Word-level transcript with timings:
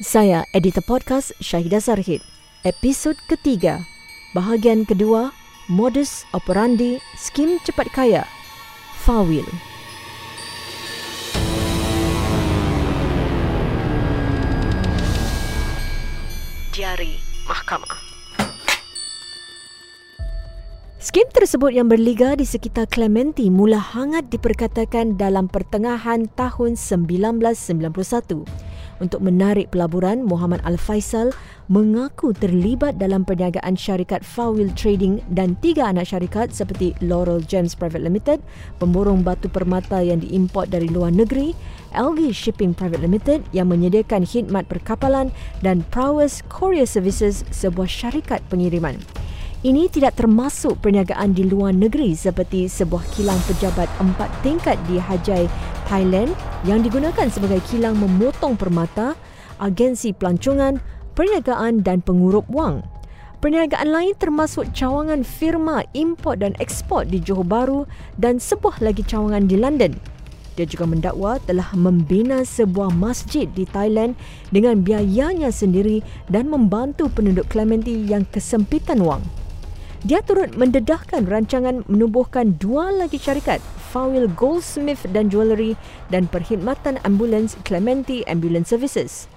Saya 0.00 0.48
editor 0.56 0.80
podcast 0.80 1.36
Syahidah 1.44 1.84
Sarhid. 1.84 2.24
Episod 2.64 3.12
ketiga. 3.28 3.84
Bahagian 4.32 4.88
kedua, 4.88 5.36
modus 5.68 6.24
operandi 6.32 6.96
skim 7.20 7.60
cepat 7.60 7.92
kaya. 7.92 8.24
Fawil. 9.04 9.44
Diari 16.72 17.20
Mahkamah. 17.44 18.00
Skim 21.04 21.28
tersebut 21.36 21.76
yang 21.76 21.92
berliga 21.92 22.32
di 22.32 22.48
sekitar 22.48 22.88
Clementi 22.88 23.52
mula 23.52 23.76
hangat 23.76 24.32
diperkatakan 24.32 25.20
dalam 25.20 25.52
pertengahan 25.52 26.32
tahun 26.32 26.80
1991 26.80 28.71
untuk 29.02 29.18
menarik 29.18 29.74
pelaburan 29.74 30.22
Muhammad 30.22 30.62
Al-Faisal 30.62 31.34
mengaku 31.66 32.30
terlibat 32.30 33.02
dalam 33.02 33.26
perniagaan 33.26 33.74
syarikat 33.74 34.22
Fawil 34.22 34.70
Trading 34.78 35.18
dan 35.34 35.58
tiga 35.58 35.90
anak 35.90 36.14
syarikat 36.14 36.54
seperti 36.54 36.94
Laurel 37.02 37.42
Gems 37.42 37.74
Private 37.74 38.06
Limited, 38.06 38.38
pemborong 38.78 39.26
batu 39.26 39.50
permata 39.50 39.98
yang 39.98 40.22
diimport 40.22 40.70
dari 40.70 40.86
luar 40.86 41.10
negeri, 41.10 41.50
LG 41.90 42.30
Shipping 42.30 42.72
Private 42.78 43.02
Limited 43.02 43.42
yang 43.50 43.66
menyediakan 43.66 44.22
khidmat 44.22 44.70
perkapalan 44.70 45.34
dan 45.66 45.82
Prowess 45.90 46.46
Courier 46.46 46.86
Services 46.86 47.42
sebuah 47.50 47.90
syarikat 47.90 48.38
pengiriman. 48.46 48.94
Ini 49.62 49.86
tidak 49.94 50.18
termasuk 50.18 50.82
perniagaan 50.82 51.38
di 51.38 51.46
luar 51.46 51.70
negeri 51.70 52.18
seperti 52.18 52.66
sebuah 52.66 53.06
kilang 53.14 53.38
pejabat 53.46 53.86
empat 54.02 54.26
tingkat 54.42 54.74
di 54.90 54.98
Hajai, 54.98 55.46
Thailand 55.86 56.34
yang 56.66 56.82
digunakan 56.82 57.26
sebagai 57.30 57.62
kilang 57.70 57.98
memotong 57.98 58.54
permata, 58.58 59.18
agensi 59.62 60.10
pelancongan, 60.14 60.82
perniagaan 61.14 61.86
dan 61.86 62.02
pengurup 62.02 62.46
wang. 62.50 62.82
Perniagaan 63.42 63.90
lain 63.90 64.14
termasuk 64.22 64.70
cawangan 64.70 65.26
firma 65.26 65.82
import 65.98 66.46
dan 66.46 66.54
ekspor 66.62 67.02
di 67.02 67.18
Johor 67.18 67.42
Bahru 67.42 67.80
dan 68.14 68.38
sebuah 68.38 68.78
lagi 68.78 69.02
cawangan 69.02 69.50
di 69.50 69.58
London. 69.58 69.98
Dia 70.54 70.68
juga 70.68 70.84
mendakwa 70.84 71.40
telah 71.42 71.72
membina 71.72 72.44
sebuah 72.44 72.92
masjid 72.92 73.48
di 73.50 73.64
Thailand 73.64 74.14
dengan 74.52 74.84
biayanya 74.84 75.48
sendiri 75.48 76.04
dan 76.28 76.52
membantu 76.52 77.08
penduduk 77.08 77.48
Clementi 77.48 78.04
yang 78.04 78.28
kesempitan 78.30 79.00
wang. 79.00 79.24
Dia 80.02 80.22
turut 80.22 80.54
mendedahkan 80.58 81.24
rancangan 81.26 81.86
menubuhkan 81.86 82.58
dua 82.58 82.90
lagi 82.90 83.16
syarikat, 83.16 83.62
Fawil 83.92 84.32
Goldsmith 84.32 85.04
dan 85.12 85.28
Jewellery 85.28 85.76
dan 86.08 86.24
perkhidmatan 86.32 86.96
ambulans 87.04 87.60
Clementi 87.68 88.24
Ambulance 88.24 88.72
Services. 88.72 89.28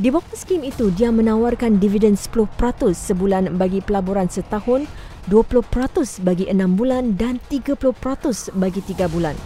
Di 0.00 0.08
bawah 0.08 0.32
skim 0.32 0.64
itu, 0.64 0.88
dia 0.94 1.12
menawarkan 1.12 1.76
dividen 1.76 2.16
10% 2.16 2.56
sebulan 2.94 3.60
bagi 3.60 3.84
pelaburan 3.84 4.30
setahun, 4.32 4.88
20% 5.28 6.24
bagi 6.24 6.48
enam 6.48 6.72
bulan 6.78 7.20
dan 7.20 7.36
30% 7.52 8.56
bagi 8.56 8.80
tiga 8.80 9.10
bulan. 9.12 9.36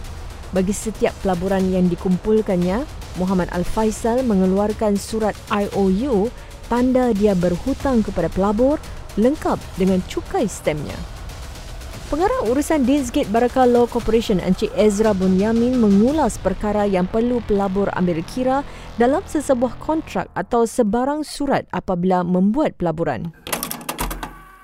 Bagi 0.55 0.71
setiap 0.71 1.11
pelaburan 1.27 1.75
yang 1.75 1.91
dikumpulkannya, 1.91 2.87
Muhammad 3.19 3.51
Al-Faisal 3.51 4.23
mengeluarkan 4.23 4.95
surat 4.95 5.35
IOU 5.51 6.31
tanda 6.71 7.11
dia 7.11 7.35
berhutang 7.35 8.07
kepada 8.07 8.31
pelabur 8.31 8.79
lengkap 9.19 9.59
dengan 9.75 9.99
cukai 10.07 10.47
stemnya. 10.47 11.14
Pengarah 12.05 12.45
urusan 12.53 12.85
Deansgate 12.85 13.33
Barakah 13.33 13.65
Law 13.65 13.89
Corporation 13.89 14.37
Encik 14.37 14.69
Ezra 14.77 15.17
Bunyamin 15.17 15.81
mengulas 15.81 16.37
perkara 16.37 16.85
yang 16.85 17.09
perlu 17.09 17.41
pelabur 17.49 17.89
ambil 17.97 18.21
kira 18.29 18.61
dalam 19.01 19.25
sesebuah 19.25 19.81
kontrak 19.81 20.29
atau 20.37 20.69
sebarang 20.69 21.25
surat 21.25 21.65
apabila 21.73 22.21
membuat 22.21 22.77
pelaburan. 22.77 23.33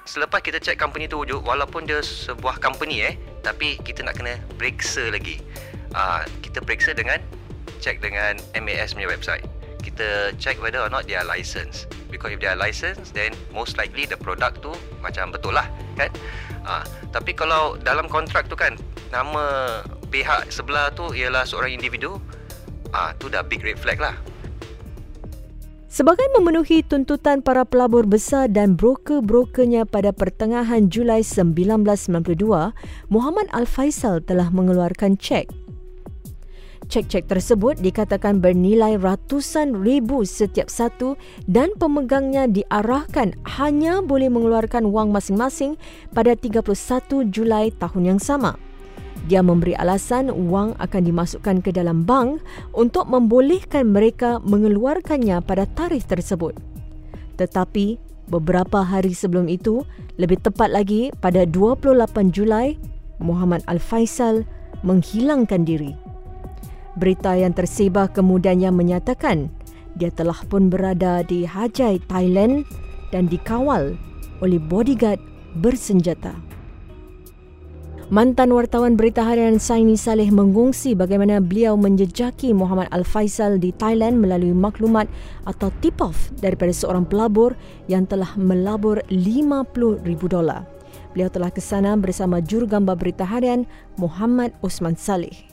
Selepas 0.05 0.45
kita 0.45 0.61
check 0.61 0.77
company 0.77 1.09
tu 1.09 1.17
wujud 1.17 1.41
walaupun 1.41 1.89
dia 1.89 2.05
sebuah 2.05 2.61
company 2.61 3.09
eh 3.09 3.15
tapi 3.41 3.81
kita 3.81 4.05
nak 4.05 4.21
kena 4.21 4.37
periksa 4.61 5.09
lagi. 5.09 5.41
Uh, 5.97 6.21
kita 6.45 6.61
periksa 6.61 6.93
dengan 6.93 7.25
check 7.81 8.05
dengan 8.05 8.37
MAS 8.53 8.93
punya 8.93 9.09
website. 9.09 9.49
Kita 9.81 10.37
check 10.37 10.61
whether 10.61 10.85
or 10.85 10.93
not 10.93 11.09
they 11.09 11.17
are 11.17 11.25
licensed 11.25 11.89
because 12.13 12.37
if 12.37 12.39
they 12.43 12.53
are 12.53 12.59
licensed 12.59 13.17
then 13.17 13.33
most 13.49 13.81
likely 13.81 14.05
the 14.05 14.19
product 14.21 14.61
tu 14.61 14.77
macam 15.01 15.33
betul 15.33 15.57
lah 15.57 15.65
kan 15.97 16.13
uh, 16.65 16.85
tapi 17.15 17.37
kalau 17.37 17.77
dalam 17.81 18.07
kontrak 18.11 18.49
tu 18.49 18.57
kan 18.57 18.77
nama 19.11 19.79
pihak 20.11 20.51
sebelah 20.51 20.91
tu 20.95 21.11
ialah 21.15 21.47
seorang 21.47 21.75
individu 21.75 22.19
ah 22.91 23.15
tu 23.19 23.31
dah 23.31 23.43
big 23.47 23.63
red 23.63 23.79
flag 23.79 23.99
lah. 24.03 24.15
Sebagai 25.91 26.31
memenuhi 26.39 26.87
tuntutan 26.87 27.43
para 27.43 27.67
pelabur 27.67 28.07
besar 28.07 28.47
dan 28.47 28.79
broker-brokernya 28.79 29.91
pada 29.91 30.15
pertengahan 30.15 30.87
Julai 30.87 31.27
1992, 31.27 32.31
Muhammad 33.11 33.51
Al-Faisal 33.51 34.23
telah 34.23 34.55
mengeluarkan 34.55 35.19
cek 35.19 35.51
Cek-cek 36.91 37.31
tersebut 37.31 37.79
dikatakan 37.79 38.43
bernilai 38.43 38.99
ratusan 38.99 39.79
ribu 39.79 40.27
setiap 40.27 40.67
satu 40.67 41.15
dan 41.47 41.71
pemegangnya 41.79 42.51
diarahkan 42.51 43.39
hanya 43.47 44.03
boleh 44.03 44.27
mengeluarkan 44.27 44.91
wang 44.91 45.15
masing-masing 45.15 45.79
pada 46.11 46.35
31 46.35 46.67
Julai 47.31 47.71
tahun 47.79 48.03
yang 48.11 48.19
sama. 48.19 48.59
Dia 49.31 49.39
memberi 49.39 49.79
alasan 49.79 50.35
wang 50.51 50.75
akan 50.83 51.03
dimasukkan 51.07 51.63
ke 51.63 51.71
dalam 51.71 52.03
bank 52.03 52.43
untuk 52.75 53.07
membolehkan 53.07 53.95
mereka 53.95 54.43
mengeluarkannya 54.43 55.47
pada 55.47 55.71
tarikh 55.71 56.11
tersebut. 56.11 56.59
Tetapi 57.39 58.03
beberapa 58.27 58.83
hari 58.83 59.15
sebelum 59.15 59.47
itu, 59.47 59.87
lebih 60.19 60.43
tepat 60.43 60.75
lagi 60.75 61.15
pada 61.23 61.47
28 61.47 62.35
Julai, 62.35 62.83
Muhammad 63.23 63.63
Al-Faisal 63.71 64.43
menghilangkan 64.83 65.63
diri. 65.63 66.10
Berita 66.99 67.39
yang 67.39 67.55
tersebar 67.55 68.11
kemudiannya 68.11 68.75
menyatakan 68.75 69.51
dia 69.95 70.11
telah 70.11 70.39
pun 70.47 70.71
berada 70.71 71.23
di 71.27 71.47
Hajai, 71.47 72.03
Thailand 72.07 72.67
dan 73.15 73.27
dikawal 73.27 73.95
oleh 74.43 74.59
bodyguard 74.59 75.19
bersenjata. 75.59 76.35
Mantan 78.11 78.51
wartawan 78.51 78.99
berita 78.99 79.23
harian 79.23 79.63
Saini 79.63 79.95
Saleh 79.95 80.35
mengungsi 80.35 80.99
bagaimana 80.99 81.39
beliau 81.39 81.79
menjejaki 81.79 82.51
Muhammad 82.51 82.91
Al-Faisal 82.91 83.63
di 83.63 83.71
Thailand 83.71 84.19
melalui 84.19 84.51
maklumat 84.51 85.07
atau 85.47 85.71
tip-off 85.79 86.35
daripada 86.43 86.75
seorang 86.75 87.07
pelabur 87.07 87.55
yang 87.87 88.11
telah 88.11 88.35
melabur 88.35 88.99
RM50,000. 89.15 90.67
Beliau 91.15 91.31
telah 91.31 91.55
ke 91.55 91.63
sana 91.63 91.95
bersama 91.95 92.43
jurugambar 92.43 92.99
berita 92.99 93.23
harian 93.23 93.63
Muhammad 93.95 94.59
Osman 94.59 94.99
Saleh 94.99 95.50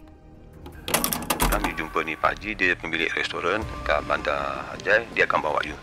jumpa 1.97 2.13
ni 2.13 2.13
Pak 2.13 2.31
Haji 2.37 2.51
dia 2.53 2.71
pemilik 2.77 3.09
restoran 3.17 3.65
kat 3.81 4.05
Bandar 4.05 4.69
Hajai 4.69 5.09
dia 5.17 5.25
akan 5.25 5.41
bawa 5.41 5.57
you. 5.65 5.73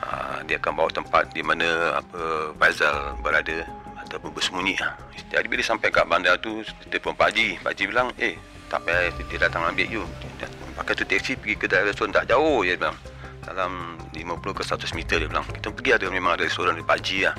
Uh, 0.00 0.40
dia 0.48 0.56
akan 0.56 0.72
bawa 0.72 0.88
tempat 0.88 1.28
di 1.36 1.44
mana 1.44 2.00
apa 2.00 2.56
Faizal 2.56 3.12
berada 3.20 3.60
ataupun 4.08 4.32
bersembunyi. 4.32 4.80
Uh. 4.80 4.96
jadi 5.28 5.44
bila 5.44 5.60
sampai 5.60 5.92
kat 5.92 6.08
bandar 6.08 6.40
tu 6.40 6.64
telefon 6.88 7.12
Pak 7.12 7.36
Haji 7.36 7.60
Pak 7.60 7.76
Haji 7.76 7.84
bilang 7.92 8.08
eh 8.16 8.40
tak 8.72 8.88
payah 8.88 9.12
dia 9.12 9.36
datang 9.36 9.68
ambil 9.68 9.84
you. 9.84 10.04
Dia 10.40 10.48
pakai 10.80 10.96
tu 10.96 11.04
taksi 11.04 11.36
pergi 11.36 11.60
ke 11.60 11.68
restoran 11.84 12.08
tak 12.08 12.32
jauh 12.32 12.64
dia 12.64 12.80
bilang. 12.80 12.96
Dalam 13.44 14.00
50 14.16 14.56
ke 14.56 14.62
100 14.64 14.96
meter 14.96 15.16
dia 15.20 15.28
bilang. 15.28 15.44
Kita 15.44 15.68
pergi 15.68 15.90
ada 15.92 16.08
memang 16.08 16.40
ada 16.40 16.48
restoran 16.48 16.72
di 16.72 16.84
Pak 16.88 17.04
Haji 17.04 17.28
lah. 17.28 17.36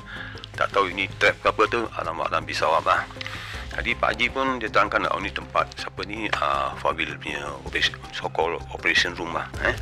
Tak 0.53 0.77
tahu 0.77 0.93
ini 0.93 1.09
trap 1.17 1.41
ke 1.41 1.47
apa 1.49 1.63
tu. 1.65 1.81
Alamak 1.97 2.29
dalam 2.29 2.45
pisau 2.45 2.69
apa 2.69 3.01
jadi 3.69 3.93
Pak 3.93 4.09
Haji 4.17 4.27
pun 4.33 4.47
dia 4.57 4.69
terangkan 4.69 5.05
oh, 5.13 5.21
ni 5.21 5.29
tempat 5.29 5.69
siapa 5.77 6.01
ni 6.09 6.25
uh, 6.41 6.73
Fawil 6.81 7.13
punya 7.21 7.53
operation, 7.61 7.93
so 8.09 8.25
called 8.33 8.57
operation 8.73 9.13
room 9.13 9.37
lah 9.37 9.45
eh. 9.61 9.75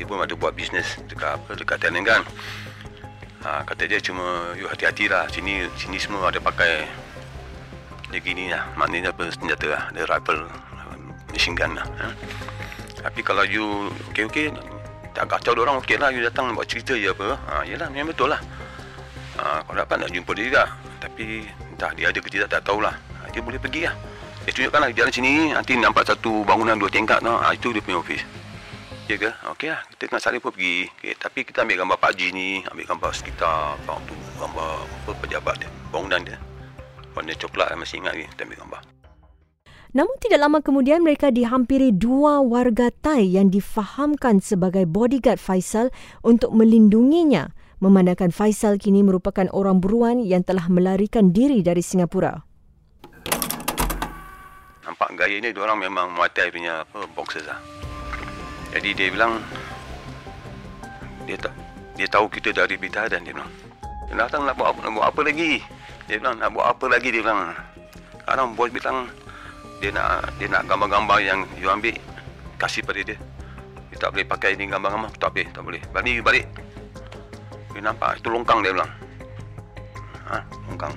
Dia 0.00 0.08
pun 0.08 0.16
ada 0.16 0.32
buat 0.32 0.56
bisnes 0.56 0.96
dekat 1.04 1.36
apa 1.36 1.50
dekat 1.52 1.76
Thailand 1.84 2.08
kan. 2.08 2.22
Uh, 3.44 3.60
kata 3.68 3.84
dia 3.84 4.00
cuma 4.00 4.56
you 4.56 4.64
hati-hati 4.64 5.12
lah. 5.12 5.28
Sini 5.28 5.68
sini 5.76 6.00
semua 6.00 6.32
ada 6.32 6.40
pakai 6.40 6.88
dia 8.08 8.20
gini 8.24 8.48
lah. 8.48 8.64
Maknanya 8.80 9.12
apa 9.12 9.28
senjata 9.28 9.66
lah. 9.68 9.82
Dia 9.92 10.08
rifle 10.08 10.48
machine 11.28 11.56
gun 11.58 11.76
lah 11.76 11.86
eh. 12.00 12.14
tapi 13.02 13.20
kalau 13.20 13.42
you 13.44 13.90
okey-okey 14.14 14.54
tak 15.12 15.28
kacau 15.28 15.52
orang 15.52 15.76
okey 15.84 16.00
lah. 16.00 16.08
You 16.08 16.24
datang 16.24 16.56
buat 16.56 16.64
cerita 16.64 16.96
je 16.96 17.12
apa. 17.12 17.36
Ha, 17.36 17.52
yelah 17.68 17.92
memang 17.92 18.16
betul 18.16 18.32
lah. 18.32 18.40
Ha, 19.36 19.60
kalau 19.68 19.78
dapat 19.84 20.00
nak 20.00 20.10
jumpa 20.16 20.32
dia 20.32 20.44
juga. 20.48 20.64
Tapi 21.04 21.44
entah 21.76 21.92
dia 21.92 22.08
ada 22.08 22.18
ke 22.24 22.32
tidak 22.32 22.48
tak 22.48 22.64
tahulah 22.64 23.13
dia 23.34 23.42
boleh 23.42 23.58
pergi 23.58 23.90
lah. 23.90 23.94
Dia 24.46 24.52
tunjukkan 24.54 24.78
lah 24.78 24.88
jalan 24.94 25.12
sini 25.12 25.32
nanti 25.50 25.74
nampak 25.74 26.06
satu 26.06 26.46
bangunan 26.46 26.78
dua 26.78 26.86
tingkat 26.86 27.18
no. 27.26 27.34
ha, 27.34 27.50
itu 27.50 27.74
dia 27.74 27.82
punya 27.82 27.98
office 27.98 28.22
ya 29.10 29.16
ke? 29.20 29.30
Ok 29.50 29.62
lah. 29.68 29.80
Kita 29.90 30.16
nak 30.16 30.22
saling 30.22 30.40
pun 30.40 30.52
pergi. 30.54 30.88
Okay. 31.00 31.14
tapi 31.18 31.44
kita 31.44 31.64
ambil 31.64 31.84
gambar 31.84 31.96
Pak 32.00 32.10
Haji 32.16 32.28
ni 32.32 32.48
ambil 32.70 32.84
gambar 32.88 33.10
sekitar 33.12 33.76
tu, 34.08 34.14
gambar 34.40 34.70
apa 34.80 35.10
pejabat 35.20 35.54
dia 35.60 35.70
bangunan 35.92 36.20
dia. 36.24 36.38
Warna 37.12 37.34
coklat 37.36 37.74
masih 37.78 38.02
ingat 38.02 38.14
ni 38.16 38.24
kita 38.32 38.48
ambil 38.48 38.58
gambar. 38.64 38.82
Namun 39.94 40.16
tidak 40.18 40.40
lama 40.42 40.58
kemudian 40.58 41.06
mereka 41.06 41.30
dihampiri 41.30 41.94
dua 41.94 42.42
warga 42.42 42.90
Thai 42.90 43.30
yang 43.30 43.54
difahamkan 43.54 44.42
sebagai 44.42 44.90
bodyguard 44.90 45.38
Faisal 45.38 45.94
untuk 46.26 46.50
melindunginya. 46.50 47.54
Memandangkan 47.78 48.34
Faisal 48.34 48.82
kini 48.82 49.06
merupakan 49.06 49.46
orang 49.54 49.78
buruan 49.78 50.18
yang 50.18 50.42
telah 50.42 50.66
melarikan 50.66 51.30
diri 51.30 51.62
dari 51.62 51.78
Singapura. 51.78 52.53
Nampak 54.94 55.10
gaya 55.18 55.42
ni 55.42 55.50
orang 55.58 55.82
memang 55.82 56.14
Muay 56.14 56.30
Thai 56.30 56.54
punya 56.54 56.86
apa 56.86 57.02
boxers 57.18 57.50
lah. 57.50 57.58
Jadi 58.70 58.94
dia 58.94 59.10
bilang 59.10 59.42
dia 61.26 61.34
tak 61.34 61.50
dia 61.98 62.06
tahu 62.06 62.30
kita 62.30 62.54
dari 62.54 62.78
berita 62.78 63.10
dan 63.10 63.26
dia 63.26 63.34
bilang 63.34 63.50
dia 64.06 64.14
datang 64.14 64.46
nak 64.46 64.54
buat, 64.54 64.70
nak 64.78 64.94
buat 64.94 65.10
apa 65.10 65.26
lagi? 65.26 65.58
Dia 66.06 66.22
bilang 66.22 66.38
nak 66.38 66.54
buat 66.54 66.70
apa 66.70 66.86
lagi? 66.86 67.10
Dia 67.10 67.26
bilang. 67.26 67.58
Sekarang 68.22 68.54
bos 68.54 68.70
bilang 68.70 69.10
dia 69.82 69.90
nak 69.90 70.30
dia 70.38 70.46
nak 70.46 70.62
gambar-gambar 70.70 71.18
yang 71.26 71.42
you 71.58 71.66
ambil 71.66 71.98
kasih 72.62 72.86
pada 72.86 73.02
dia. 73.02 73.18
Dia 73.90 73.96
tak 73.98 74.14
boleh 74.14 74.30
pakai 74.30 74.54
ni 74.54 74.70
gambar-gambar 74.70 75.10
tak 75.18 75.34
boleh 75.34 75.50
tak 75.50 75.62
boleh. 75.66 75.82
Balik 75.90 76.22
balik. 76.22 76.46
Dia 77.74 77.82
nampak 77.82 78.22
itu 78.22 78.30
longkang 78.30 78.62
dia 78.62 78.70
bilang. 78.70 78.92
Ha 80.30 80.38
longkang. 80.70 80.94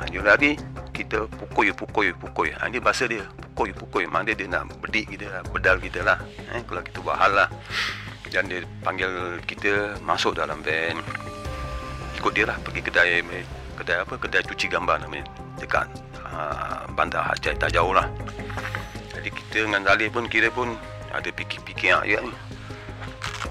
Ha, 0.00 0.08
dia 0.08 0.24
lari 0.24 0.56
kita 0.96 1.28
pukul 1.28 1.68
pukul 1.76 2.16
pukul. 2.16 2.48
Ha, 2.56 2.72
ini 2.72 2.80
bahasa 2.80 3.04
dia 3.04 3.28
pukul 3.52 3.76
pukul. 3.76 4.08
Mana 4.08 4.32
dia 4.32 4.48
nak 4.48 4.72
bedik 4.80 5.12
kita 5.12 5.44
bedal 5.52 5.76
kita 5.76 6.00
lah. 6.00 6.16
Eh, 6.56 6.64
kalau 6.64 6.80
kita 6.80 6.98
buat 7.04 7.20
hal 7.20 7.32
lah. 7.36 7.48
Dan 8.32 8.48
dia 8.48 8.64
panggil 8.80 9.38
kita 9.44 10.00
masuk 10.00 10.40
dalam 10.40 10.64
van. 10.64 10.96
Ikut 12.16 12.32
dia 12.32 12.48
lah 12.48 12.56
pergi 12.64 12.80
kedai 12.80 13.20
kedai 13.76 14.00
apa? 14.00 14.16
Kedai 14.16 14.40
cuci 14.48 14.66
gambar 14.72 15.04
namanya. 15.04 15.28
Dekat 15.60 15.84
uh, 16.24 16.88
bandar 16.96 17.28
Hajai 17.28 17.54
tak 17.60 17.76
jauh 17.76 17.92
lah. 17.92 18.08
Jadi 19.12 19.28
kita 19.28 19.68
dengan 19.68 19.84
Zalih 19.84 20.08
pun 20.08 20.24
kira 20.28 20.48
pun 20.48 20.72
ada 21.12 21.28
fikir-fikir 21.28 21.92
ayat 21.92 22.24
ni. 22.24 22.34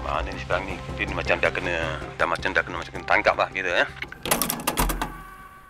Mana 0.06 0.30
ni 0.30 0.38
sekarang 0.38 0.70
ni? 0.70 0.76
Dia 0.94 1.04
ni 1.08 1.14
macam 1.18 1.34
dah 1.42 1.50
kena 1.50 1.74
dah 2.14 2.26
macam 2.30 2.50
dah 2.54 2.62
kena 2.62 2.76
macam 2.78 2.92
kena 2.94 3.06
tangkap 3.10 3.34
lah 3.34 3.48
kita 3.50 3.70
ya. 3.82 3.86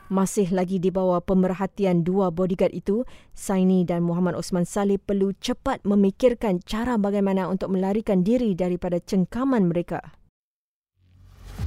Masih 0.06 0.54
lagi 0.54 0.78
di 0.78 0.94
bawah 0.94 1.18
pemerhatian 1.18 2.06
dua 2.06 2.30
bodyguard 2.30 2.70
itu, 2.70 3.02
Saini 3.34 3.82
dan 3.82 4.06
Muhammad 4.06 4.38
Osman 4.38 4.62
Saleh 4.62 5.02
perlu 5.02 5.34
cepat 5.34 5.82
memikirkan 5.82 6.62
cara 6.62 6.94
bagaimana 6.94 7.50
untuk 7.50 7.74
melarikan 7.74 8.22
diri 8.22 8.54
daripada 8.54 9.02
cengkaman 9.02 9.66
mereka. 9.66 10.14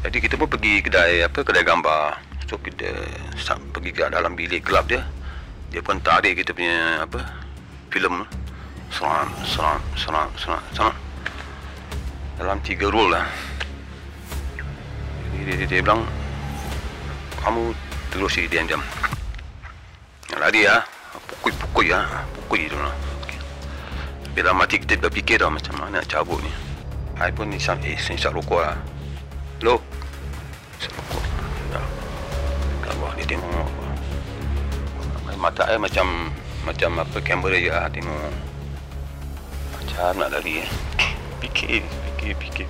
Jadi 0.07 0.23
kita 0.23 0.39
pun 0.39 0.47
pergi 0.47 0.79
kedai 0.79 1.27
apa 1.27 1.43
kedai 1.43 1.67
gambar. 1.67 2.15
So 2.47 2.55
kita 2.55 2.87
pergi 3.75 3.91
ke 3.91 4.07
dalam 4.07 4.39
bilik 4.39 4.63
gelap 4.63 4.87
dia. 4.87 5.03
Dia 5.75 5.83
pun 5.83 5.99
tarik 5.99 6.39
kita 6.39 6.55
punya 6.55 7.03
apa 7.03 7.19
filem. 7.91 8.23
Seram, 8.87 9.27
seram, 9.43 9.83
seram, 9.99 10.31
seram, 10.39 10.63
seram. 10.71 10.95
Dalam 12.39 12.57
tiga 12.63 12.87
roll 12.87 13.11
lah. 13.11 13.27
Jadi 15.35 15.43
dia, 15.43 15.55
dia, 15.59 15.67
dia 15.67 15.79
bilang 15.83 16.07
Kamu 17.43 17.88
terus 18.09 18.33
si 18.35 18.49
diam-diam 18.49 18.81
Lari 20.37 20.65
ya 20.65 20.81
Pukul-pukul 21.29 21.89
ya 21.89 22.05
Pukul 22.35 22.65
itu 22.65 22.77
lah 22.77 22.93
Bila 24.33 24.53
mati 24.53 24.77
kita 24.77 24.97
berfikir 24.97 25.41
dah 25.41 25.49
macam 25.49 25.73
mana 25.81 25.99
nak 25.99 26.07
cabut 26.07 26.37
ni. 26.41 26.53
Saya 27.17 27.33
pun 27.33 27.51
isap, 27.51 27.81
eh, 27.83 27.97
isap 27.97 28.31
rokok 28.31 28.61
lah 28.61 28.77
Hello 29.59 29.81
Isap 30.77 30.93
rokok. 30.95 31.23
Dia 33.19 33.35
tengok. 33.35 33.67
Mata 35.35 35.67
saya 35.67 35.75
macam 35.75 36.31
macam 36.63 37.03
apa 37.03 37.17
kamera 37.19 37.59
je 37.59 37.71
lah 37.71 37.91
tengok. 37.91 38.31
Macam 39.75 40.23
nak 40.23 40.29
lari 40.31 40.63
eh. 40.63 40.69
fikir 41.43 41.83
fikir 41.83 42.31
fikir. 42.39 42.67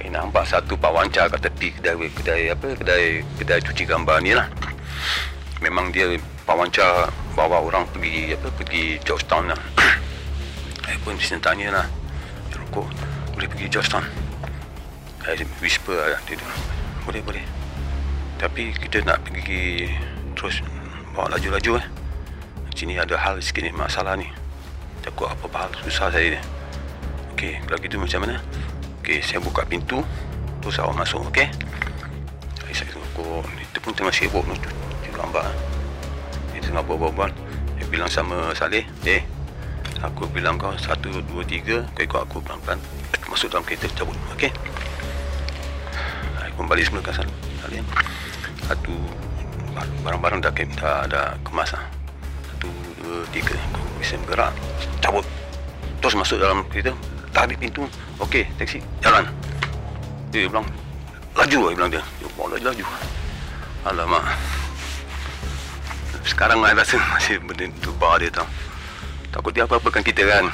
Eh, 0.00 0.08
nampak 0.08 0.48
satu 0.48 0.76
pawancar 0.76 1.28
kat 1.28 1.48
tepi 1.48 1.72
kedai 1.76 1.96
kedai 2.16 2.42
apa 2.52 2.66
kedai 2.76 3.04
kedai 3.40 3.60
cuci 3.60 3.84
gambar 3.84 4.20
ni 4.24 4.32
lah 4.36 4.48
memang 5.62 5.94
dia 5.94 6.16
pawancar 6.48 7.12
bawa 7.34 7.62
orang 7.62 7.86
pergi 7.90 8.34
apa 8.34 8.48
pergi 8.54 8.98
Georgetown 9.02 9.52
lah 9.52 9.60
saya 10.86 10.96
pun 11.02 11.14
mesti 11.14 11.38
tanya 11.38 11.68
lah 11.70 11.86
rokok 12.54 12.86
boleh 13.34 13.48
pergi 13.50 13.66
Georgetown 13.70 14.06
saya 15.22 15.44
whisper 15.62 15.94
lah 15.98 16.20
dia 16.26 16.38
boleh 17.06 17.22
boleh 17.22 17.44
tapi 18.44 18.74
kita 18.74 19.00
nak 19.06 19.22
pergi 19.24 19.88
terus 20.34 20.60
bawa 21.14 21.32
laju-laju 21.38 21.78
eh. 21.78 21.86
Sini 22.74 22.98
ada 22.98 23.14
hal 23.14 23.38
sikit 23.38 23.62
ni 23.62 23.70
masalah 23.70 24.18
ni. 24.18 24.26
Takut 25.00 25.30
apa-apa 25.30 25.70
hal 25.70 25.72
susah 25.86 26.10
saya 26.10 26.34
ni. 26.34 26.40
Okey, 27.32 27.62
kalau 27.64 27.78
gitu 27.78 27.96
macam 27.96 28.26
mana? 28.26 28.36
Okey, 29.00 29.22
saya 29.22 29.38
buka 29.38 29.62
pintu 29.64 30.02
terus 30.60 30.76
awak 30.82 31.06
masuk, 31.06 31.22
okey? 31.30 31.46
Saya 32.74 32.90
tengok 32.90 33.46
itu 33.46 33.78
pun 33.78 33.94
tengah 33.94 34.10
sibuk. 34.10 34.42
Dia 35.14 35.22
gambar. 35.22 35.46
Dia 36.50 36.60
tengah 36.66 36.82
buat-buat. 36.82 37.30
Dia 37.78 37.86
bilang 37.86 38.10
sama 38.10 38.50
Saleh, 38.58 38.82
"Eh, 39.06 39.22
aku 40.02 40.26
bilang 40.34 40.58
kau 40.58 40.74
satu, 40.74 41.22
dua, 41.30 41.46
tiga, 41.46 41.86
kau 41.94 42.02
ikut 42.02 42.20
aku 42.26 42.42
pelan-pelan 42.42 42.82
masuk 43.30 43.54
dalam 43.54 43.62
kereta 43.62 43.86
cabut, 43.94 44.18
okey?" 44.34 44.50
Aku 46.42 46.66
kembali 46.66 46.82
semula 46.82 47.06
ke 47.06 47.14
sana. 47.14 47.30
Saleh 47.62 47.78
satu 48.66 48.94
barang-barang 50.02 50.40
dah, 50.42 50.52
dah, 50.54 51.06
dah 51.06 51.26
kemas 51.46 51.70
lah. 51.74 51.84
Satu, 52.50 52.68
dua, 52.98 53.22
tiga. 53.30 53.54
Aku 53.74 53.86
bisa 54.02 54.18
bergerak. 54.26 54.52
Cabut. 54.98 55.26
Terus 56.02 56.14
masuk 56.18 56.42
dalam 56.42 56.66
kereta. 56.70 56.90
Tarik 57.34 57.58
pintu. 57.58 57.86
Okey, 58.22 58.46
taksi. 58.58 58.78
Jalan. 59.02 59.26
Dia 60.30 60.46
bilang, 60.46 60.66
laju 61.34 61.58
lah. 61.58 61.70
Dia 61.70 61.78
bilang 61.78 61.90
dia. 61.90 62.02
Dia 62.18 62.28
bawa 62.34 62.46
laju, 62.54 62.64
laju. 62.72 62.84
Alamak. 63.84 64.24
Sekarang 66.24 66.64
saya 66.64 66.72
rasa 66.72 66.96
masih 66.96 67.36
benda 67.44 67.68
tu 67.84 67.92
bar 68.00 68.16
dia 68.16 68.32
tau. 68.32 68.48
Takut 69.28 69.52
dia 69.52 69.68
apa-apakan 69.68 70.00
kita 70.00 70.24
kan. 70.24 70.48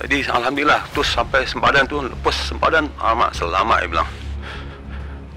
Jadi 0.00 0.24
Alhamdulillah 0.28 0.84
terus 0.92 1.12
sampai 1.12 1.44
sempadan 1.44 1.84
tu 1.84 2.00
lepas 2.00 2.36
sempadan 2.48 2.88
amat 2.96 3.36
selamat 3.36 3.78
dia 3.84 3.88
bilang. 3.92 4.08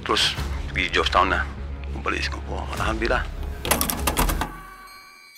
Terus 0.08 0.34
pergi 0.72 0.88
Georgetown 0.96 1.28
lah. 1.36 1.44
Balik 2.00 2.24
Singapura. 2.24 2.64
Alhamdulillah. 2.80 3.24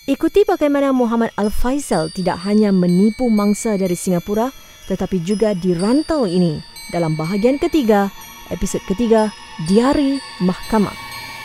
Ikuti 0.06 0.42
bagaimana 0.46 0.90
Muhammad 0.90 1.30
Al-Faisal 1.38 2.10
tidak 2.14 2.42
hanya 2.46 2.74
menipu 2.74 3.30
mangsa 3.30 3.74
dari 3.78 3.94
Singapura 3.98 4.50
tetapi 4.90 5.22
juga 5.22 5.54
di 5.54 5.74
rantau 5.78 6.26
ini 6.26 6.58
dalam 6.90 7.14
bahagian 7.14 7.56
ketiga, 7.58 8.10
episod 8.50 8.82
ketiga, 8.90 9.30
Diari 9.70 10.18
Mahkamah. 10.42 10.94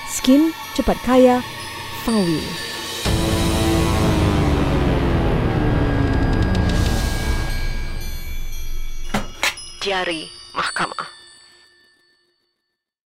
Skim 0.09 0.51
Cepat 0.73 0.97
Kaya, 1.05 1.43
Fawi. 2.07 2.39
Diari 9.83 10.31
Mahkamah. 10.55 11.16